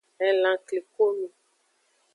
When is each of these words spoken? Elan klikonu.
Elan 0.27 0.57
klikonu. 0.67 1.27